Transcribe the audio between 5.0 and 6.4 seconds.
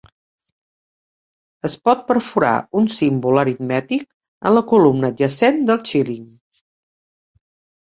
adjacent del xíling.